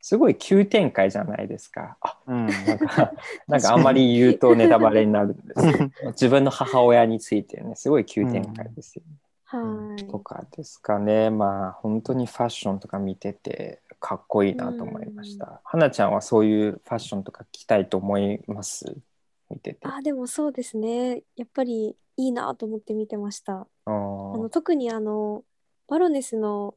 [0.00, 1.96] すごい急展開じゃないですか。
[2.00, 2.46] あうん。
[2.46, 3.12] なんか
[3.48, 9.16] なんかあんまり言うとネタバレになるんですけど 自分の母親についてねすごい急展開ですよね。
[9.44, 10.06] はい。
[10.06, 15.60] とかですかねまあ本当にファッションとか見ててかっこいいなと思いました。
[15.64, 18.96] はなちゃんはそういうファッションとか着たいと思います？
[19.50, 19.80] 見てて。
[19.82, 21.22] あ、でもそうですね。
[21.34, 23.54] やっぱりいいなと思って見てました。
[23.54, 25.42] ああの特にあの
[25.88, 26.74] バロネスの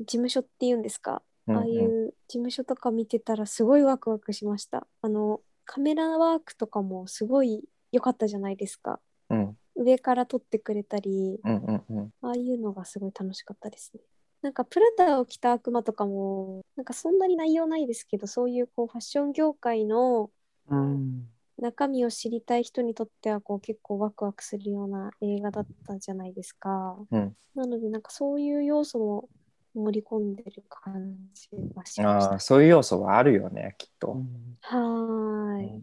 [0.00, 1.20] 事務所っていうんですか、うん
[1.56, 4.86] ああいう事務所とか見てたらすごいワクワクしました。
[5.02, 9.00] あのカメラワークとかもすごい良かったじゃないですか。
[9.28, 14.00] うん上から撮ってくれたり、うんうんうんああいうのがすごい楽しかったですね。
[14.42, 20.30] なんかプラダを着た悪魔とかもなんかそんなに内容ないですけどそういうこうファッション業界の
[20.68, 21.28] うん。
[21.60, 26.96] 中身を知りたい人にとってはこう結構ワクワクするような映画だったじゃないですか。
[27.10, 29.28] うんなのでなんかそういう要素も
[29.74, 32.32] 盛り込んでる感じがしました。
[32.32, 34.16] あーそういう要素はあるよねきっと。
[34.62, 35.64] はーい。
[35.66, 35.82] うん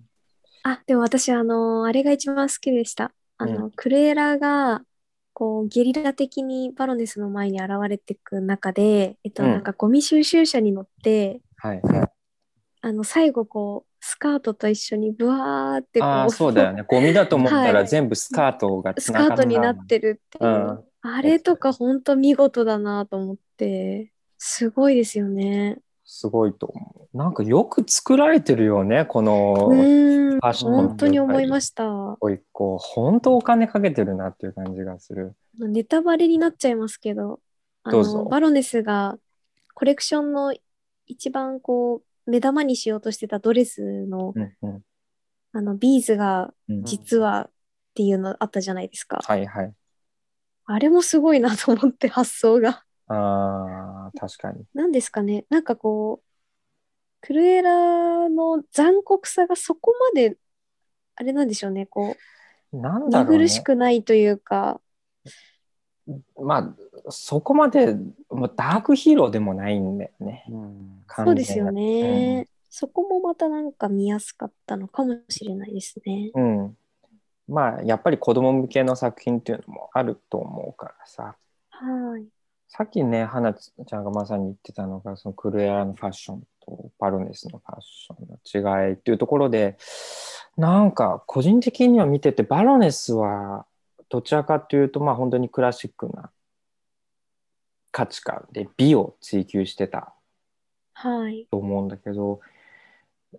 [0.63, 3.13] あ、でも私あのあれが一番好きでした。
[3.37, 4.81] あの、うクレーラが
[5.31, 12.11] こうゲリラ的にバロネスの前に現れていく中で、えっと、うんなんかゴミ収集車に乗って、はいはい。
[12.81, 16.83] あの最後こうスカートと一緒にブワーってこああうそうだよね。
[16.85, 25.79] ゴミだと思ったはいら全部スカートがスカートになるってるっていう、うんあれとか本当見事だなと思ってって、すごいですよね。
[26.05, 27.17] すごいと思う。
[27.17, 32.17] なんかよく作られてるよね、このファッション本当に思いました。
[32.21, 32.77] おいっ子。
[32.77, 35.35] 本当お金かけてるなっていう感じがする。
[35.59, 37.39] ネタバレになっちゃいますけど、
[37.83, 39.17] あのバロネスが
[39.73, 40.53] コレクションの
[41.07, 44.83] 一番こう目玉にしようとしてたドレスのうんうん
[45.53, 47.51] あのビーズがうん実はっ
[47.95, 49.19] ていうのあったじゃないですか。
[49.25, 49.73] はいはい。
[50.65, 52.83] あれもすごいなと思って発想が。
[53.07, 54.65] ああ、確かに。
[54.73, 56.27] 何ですかねなんかこう
[57.21, 60.37] クルエラの残酷さがそこまで
[61.15, 62.15] あれなんでしょうねこ
[62.73, 63.47] うんなだろうね見苦。
[63.47, 64.81] しくないというか、
[66.39, 67.95] まあ、そこまで、
[68.29, 70.45] まあ、ダークヒーローでもないんだよね。
[70.49, 76.31] うんそうですよ完ね、そこもまたなんか見やすかったのかもしれないですね。
[76.35, 76.77] うん。
[77.47, 81.35] まあ、やっぱり子供向けの作品っていうのもあると思うからさ。
[81.69, 82.27] はい。
[82.69, 89.77] さっきね、花ちゃんがまさに言ってたのが、そのクルエラのファッションとバロネスのファッションの違いっていうところで、
[90.57, 93.65] なんか個人的には見てて、バロネスは
[94.09, 96.29] どちらかというと、まあ本当にクラシックな
[97.91, 100.13] 価値観で美を追求してた
[100.93, 101.47] はい。
[101.49, 102.41] と思うんだけど、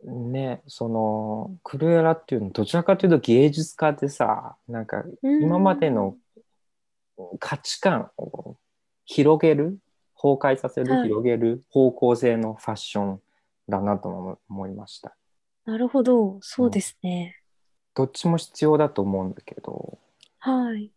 [0.05, 6.17] ね、そのクルエラっていうのはどちらかというと芸術家でさ、なんか今までの
[7.41, 8.57] 価値観を
[9.09, 9.79] 広げる
[10.15, 13.21] 崩壊させる、はい広げる方向性のファッション
[13.69, 15.17] だなとも思いました
[15.65, 17.37] なるほど、そうですね。
[17.95, 19.99] どっちも必要だと思うんだけど
[20.39, 20.91] はい。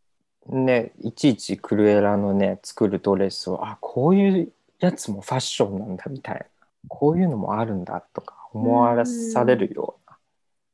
[0.48, 6.46] ねいちいちクルエラのね作るドレスをあこういうやつもファッションなんだみたいな
[6.88, 10.18] こういうのもあるんだとか思わされるような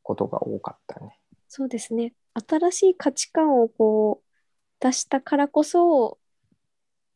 [0.01, 1.19] ことが多かったね。
[1.47, 2.13] そうですね。
[2.47, 4.27] 新しい価値観をこう
[4.79, 6.17] 出したからこそ、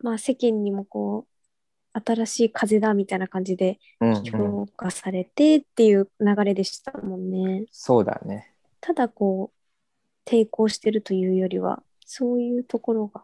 [0.01, 7.65] まあ世間にもこう、新しい風だみたいな感じでうんうん、評価されてっていう流れでしたもんね。
[7.71, 8.53] そうだね。
[8.79, 13.23] ただこう、抵抗してるというよりは、そういうところがっ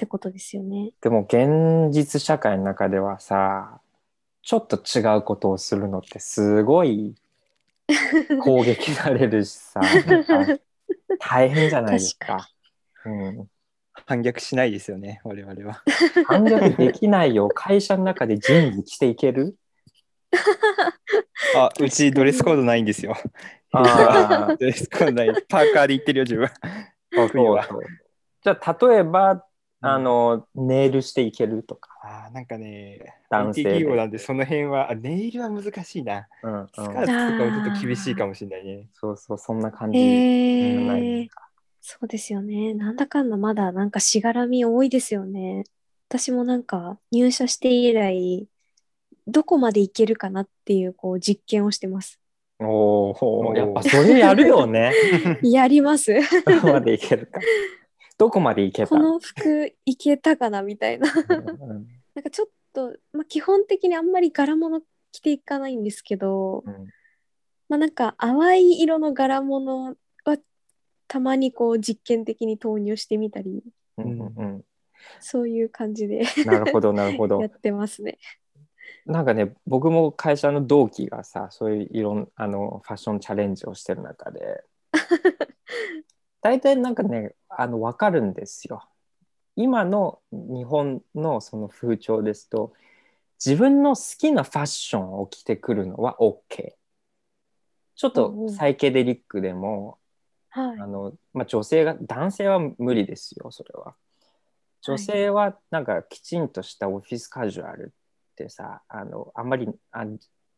[0.00, 0.92] てことですよね。
[1.02, 3.80] でも現実社会の中ではさ
[4.40, 7.14] ちょっと違うことをするのってすごい
[8.42, 9.80] 攻撃されるしさ
[11.18, 12.48] 大変じゃないですか。
[13.04, 13.50] うん、
[14.06, 15.82] 反逆しないですよね、我々は。
[16.26, 19.56] 反逆できないよ 会社の中で人事着ていける？
[21.56, 23.14] あ、うちドレスコードないんですよ。
[23.72, 25.28] あー ドレスコードない。
[25.48, 26.48] パーカーで行ってるよ、自分。
[27.12, 27.82] そう冬はそう
[28.42, 29.44] じゃあ例えば
[29.82, 31.90] あのネイルしていけるとか。
[32.02, 36.26] あーなんかね、男性企業なんで、その辺は、あネイルは難しいな。
[36.42, 38.86] うんうんスカートとかもちょっと厳しいかもしれないね。
[38.94, 41.28] そうそうそんな感じへじゃないえ
[41.80, 42.74] そうですよね。
[42.74, 45.64] なんだかんだまだなんかしがらみ多いですよね。
[46.08, 48.46] 私もなんか入社して以来、
[49.26, 52.20] どこまでいけるかなっていうこう実験をしてます。
[52.58, 53.14] お
[53.48, 54.92] おやっぱそれやるよね。
[55.42, 56.12] やります。
[56.44, 57.40] どこまでいけるか。
[58.18, 61.10] どこまでいけたこの服いけたかなみたいな。
[61.14, 66.88] なんかちょっと、まあ、基本的にあんまり柄物着ていかないんですけど、うん
[67.70, 69.94] まあなんか淡い色の柄物は
[71.10, 73.64] たまにこう実験的に投入してみたり、
[73.98, 74.64] うんうん
[75.18, 76.22] そういう感じで。
[76.38, 77.40] うんなるほどなるほど。
[77.42, 78.18] やってますね。
[79.06, 84.62] なんかね僕も会社の同期がさそういういろんあのファッションチャレンジをしてる中で。
[86.42, 88.88] 大体なんかねあの分かるんですよ。
[89.56, 92.72] 今の日本のその風潮ですと
[93.44, 96.74] 自分の好きなファッションを着てくるのは OK
[97.96, 99.99] ちょっとサイケデリックでも
[100.50, 100.86] はいあ。
[100.86, 103.94] の、まあ、女性が男性は無理ですよそれは
[104.82, 107.92] 女性はなんかきちんとしたオフィスカジュアル
[108.32, 110.04] ってさあのあんまりあ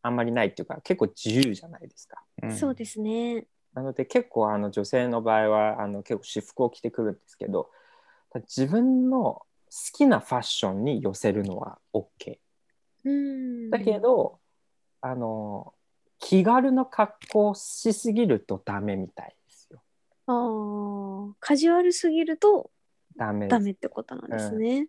[0.01, 2.23] あんまりないっていうか結構自由じゃないですか
[2.57, 3.45] そうですね。
[3.73, 7.69] なので結構あの女性の場合はあの結構私服を着てくるんですけど
[8.35, 9.45] 自分の好
[9.93, 12.37] きなファッションに寄せるのは OK
[13.05, 13.69] うん。
[13.69, 14.39] だけど、
[15.01, 15.73] あの
[16.19, 19.35] 気軽な格好をしすぎるとダメみたい
[20.25, 22.71] ああ、カジュアルすぎると
[23.15, 24.87] ダメダメってことなんですね。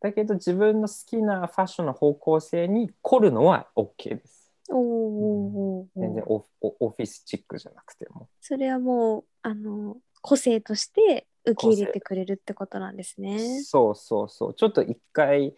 [0.00, 4.50] だけど自分の好きなファッションの方向性に凝るのは OK です。
[4.70, 8.28] おーおーおーおー全然オフオオフィスチックじゃなくても。
[8.40, 13.62] それはもうあの個性として受け入れてくれるってことなんですね。
[13.62, 14.54] そうそうそう。
[14.54, 15.54] ちょっと一回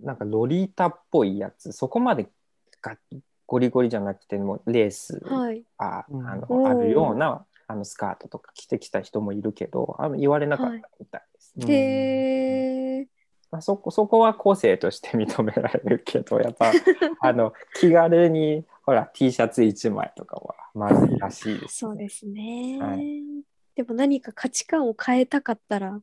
[0.00, 2.28] なんかロリータっぽいやつそこまで
[2.82, 2.98] が
[3.46, 5.64] ゴリゴリじゃなくてもレースはい。
[5.78, 11.54] あ,、うんあのあるようなあのスカートとか着てきた人もいるけどあの言われなかったみたいです。
[11.58, 11.70] うん。
[11.70, 13.08] へえ。
[13.50, 16.72] まあ、そこそこは個性として認められるけどやっぱ
[17.20, 22.96] あの気軽にほら T シャツ1枚とかはまずいらしいです、そうですね、は
[23.74, 26.02] でも何か価値観を変えたかったらフ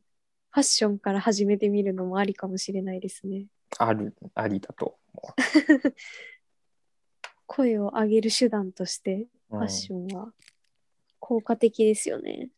[0.52, 3.46] ァッションから始めてみるのもありかもしれないですね。
[3.78, 5.34] あるありだと思
[7.46, 10.32] 声を上げる手段としてう、ファッションは
[11.24, 12.50] 効果的ですよね。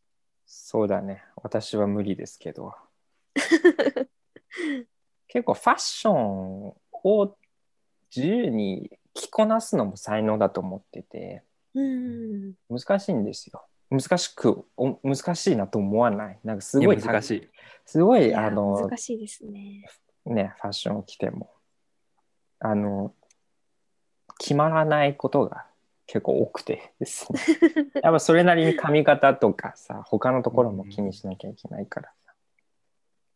[0.44, 2.74] そうだね私は無理ですけど
[5.28, 7.36] 結構ファッションを
[8.14, 11.44] 自由に着こなすのも才能だと思ってて
[11.74, 12.54] うん。
[12.68, 17.48] 難しいんですよ難しくお難しいなと思わないなんかすごい難しい。
[17.84, 19.84] すごいあの難しいですね。
[20.24, 21.52] ねファッションを着ても
[22.58, 23.14] あの
[24.38, 25.65] 決まらないことが
[26.06, 27.40] 結構多くてですね。
[28.02, 32.34] やっぱそれなりに髪型とかさ他のところも気にしなきゃいけないからさ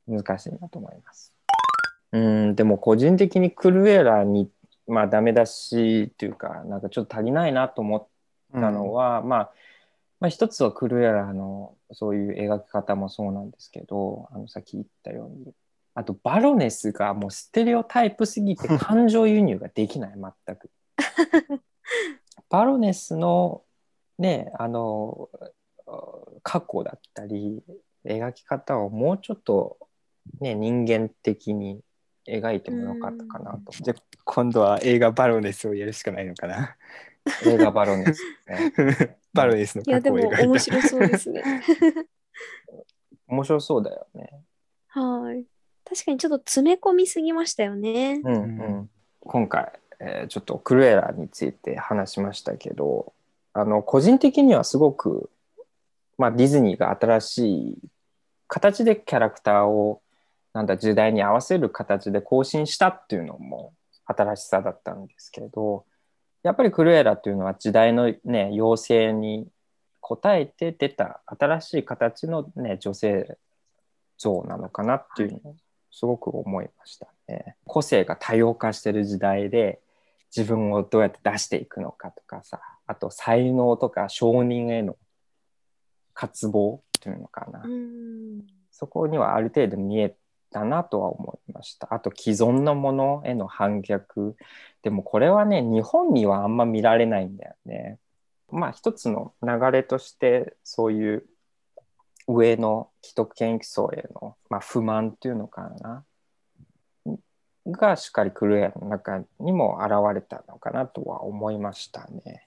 [0.06, 1.34] 難しいなと思います。
[2.12, 4.50] うんでも個人的にクルエラに
[4.86, 8.06] まあダメ出しっていうかなんかちょっと足りないなと思っ
[8.52, 9.52] たのは、まあ
[10.20, 15.52] まあ一つはクルエラのそういう描き方もそうなんですけどあのさっき言ったように
[15.94, 20.14] あとバロネスがもうステレオタイプすぎて感情輸入ができない
[20.46, 20.70] 全く。
[22.50, 23.62] バロネスの
[24.18, 25.30] ねあの
[26.42, 27.62] 過去だったり
[28.04, 29.78] 描き方をもうちょっと
[30.40, 31.80] ね人間的に
[32.28, 36.76] 描いてもよかったかなとじゃあ今度は映画バロネスをやるしかないのかな。
[37.44, 40.46] 映画バロネスね バロネスのいやでも過去を描いた。
[40.46, 41.42] 面白そうですね。
[43.26, 44.42] 面白そうだよね
[44.88, 45.44] はい。
[45.84, 48.20] 確かにちょっと詰め込みすぎましたよね。
[48.24, 48.38] うんう
[48.82, 48.90] ん、
[49.20, 53.12] 今回、えーちょっとクルエラについて話しましたけど
[53.52, 55.30] あの個人的にはすごく、
[56.18, 57.78] まあ、ディズニーが新しい
[58.48, 60.00] 形でキャラクターを
[60.52, 63.72] なんだ時代に合わせる形で更新したっていうのも
[64.04, 65.84] 新しさだったんですけど
[66.42, 69.46] やっぱりクルエラっていうのは時代のね要請に
[70.02, 73.38] 応えて出た新しい形のね女性
[74.18, 75.56] 像なのかなっていうのを
[75.92, 77.56] すごく思いましたね。
[77.64, 79.80] 個性が多様化してる時代で
[80.34, 84.96] 自分をどうやって出していくのかとかさあと才能とか承認への
[86.14, 88.42] 渇望っていうのかな、うん。
[88.70, 90.14] そこにはある程度見え
[90.50, 91.94] たなとは思いました。
[91.94, 94.36] あと既存のものへの反逆。
[94.82, 97.98] でもこれはね日本にはあんま見られないんだよね。
[98.50, 101.24] まあ一つの流れとしてそういう
[102.26, 106.04] 上の既得権益層への、まあ、不満っていうのかな
[107.72, 112.44] がしっかりクルエアの中にも現れたのかなとは思いましたね。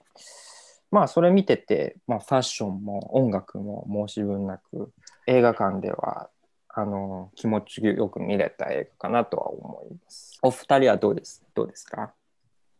[0.90, 4.92] まあそれ見てて、まあ、ファッションも音楽も申し分なく
[5.26, 6.28] 映画館では
[6.68, 10.38] あの気持ちよく見れた映画かなとは思います。
[10.42, 12.12] お二人はどうですどうですか？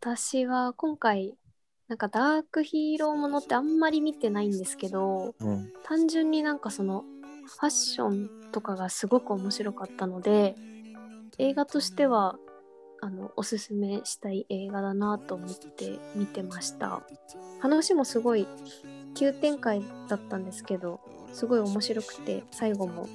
[0.01, 1.33] 私は今回、
[1.87, 7.03] なんかダークヒーローものってあんまり見てないんですけど、うん単純になんかその
[7.47, 10.55] ファッションとかがすごく面白かったので
[11.37, 12.37] 映画としては
[13.01, 17.03] あのおすすめしたい映画だなと思って見てました。
[17.59, 18.47] 話もすごい
[19.15, 20.99] 急展開だったんですけど
[21.33, 23.07] すごい面白くて最後も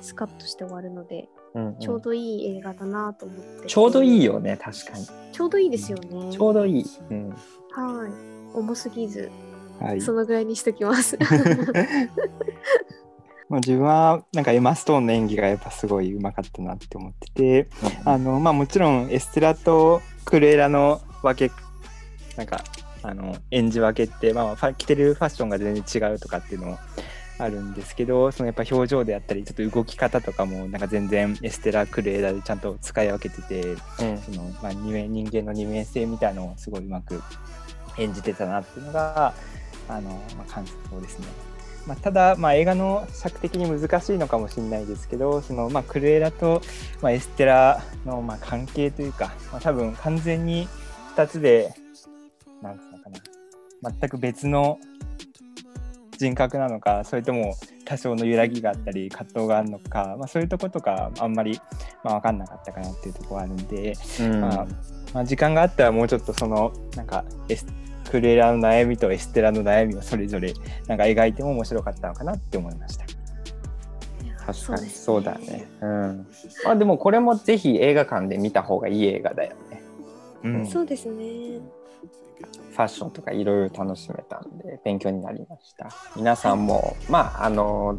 [0.00, 1.78] スカッとして終わるのでうんうん。
[1.78, 5.06] ちょうどいい映画だなと思って、ちょうどいいよね確かに。
[5.32, 6.32] ちょうどいいですよね。
[6.32, 8.56] ちょうどいい、うん、はい。
[8.56, 9.30] 重すぎず
[9.80, 10.00] はい。
[10.00, 11.18] そのぐらいにしときます
[13.48, 17.68] まあ、自分はなんかエマ・ストーンの演技がやっぱすごい上手かったなって思ってて
[18.04, 21.54] あの、まあ、もちろんエステラとクレーラの分け
[22.36, 22.62] なんか
[23.02, 26.78] あの演じ分けって、まあ、着てるファッションが全然違うとかっていうのも
[27.38, 37.22] あるんですけどそのやっぱ表情であったりちょっと動き方とかもなんか全然エステラクレーラでちゃんと使い分けててうんその、まあ、人間の二面性みたいのをすごいうまく
[37.96, 39.32] 演じてたなっていうのが
[39.88, 41.47] あの、まあ、感想ですね。
[41.86, 46.60] まあ、ただ、まあ、映画の尺的に難しいのかもしれないですけどその、まあ、クルエラと、
[47.00, 50.68] まあ、エステラの、まあ、関係というか、まあ、多分完全に
[51.16, 51.72] 2つで
[52.60, 53.10] なんつうのか
[53.82, 54.78] な全く別の
[56.18, 57.54] 人格なのかそれとも
[57.84, 61.58] 多少の揺らぎがあったり葛藤があるのか、まあ、そういうとことかあんまり、
[62.04, 64.40] まあ、分かんなかったかなっていうところがあるんで、うん。
[64.40, 64.66] まあ
[65.14, 67.66] まあ、時間があったらもうちょっとそのなんかエス
[68.10, 70.52] クレラの悩みとエステラの悩みをそれぞれ
[70.86, 73.06] なんか描いても面白かったのかなって思いました。
[74.46, 75.68] 確かにそうだね。
[75.82, 76.26] うん。
[76.64, 79.82] まあでもこれもぜひ映画館で見た方がいい映画だよね。
[80.44, 81.60] うんそうですね
[82.70, 85.88] ファッションとかいろいろ楽しめたんで勉強になりました。
[86.14, 87.96] 皆さんもまああの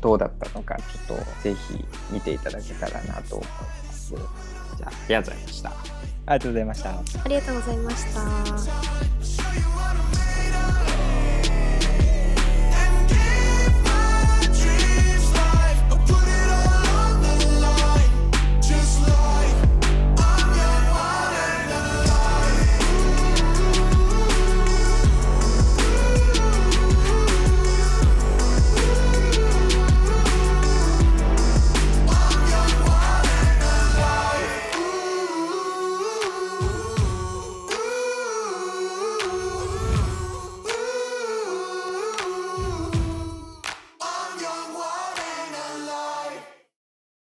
[0.00, 4.14] どうだったのかちょっとぜひ見ていただけたらなと思います。
[4.14, 5.99] じゃあありがとうございました。
[6.26, 6.90] ありがとうございました。
[6.90, 10.19] ありがとうございました。